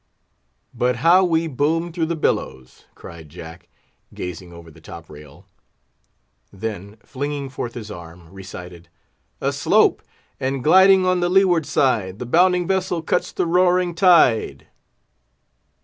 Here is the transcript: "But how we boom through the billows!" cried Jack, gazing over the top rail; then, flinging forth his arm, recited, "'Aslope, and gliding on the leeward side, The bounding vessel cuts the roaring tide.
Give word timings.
"But 0.73 0.95
how 0.95 1.23
we 1.23 1.45
boom 1.45 1.93
through 1.93 2.07
the 2.07 2.15
billows!" 2.15 2.85
cried 2.95 3.29
Jack, 3.29 3.69
gazing 4.15 4.51
over 4.51 4.71
the 4.71 4.81
top 4.81 5.07
rail; 5.11 5.45
then, 6.51 6.97
flinging 7.05 7.49
forth 7.49 7.75
his 7.75 7.91
arm, 7.91 8.27
recited, 8.31 8.89
"'Aslope, 9.43 10.01
and 10.39 10.63
gliding 10.63 11.05
on 11.05 11.19
the 11.19 11.29
leeward 11.29 11.67
side, 11.67 12.17
The 12.17 12.25
bounding 12.25 12.65
vessel 12.65 13.03
cuts 13.03 13.31
the 13.31 13.45
roaring 13.45 13.93
tide. 13.93 14.65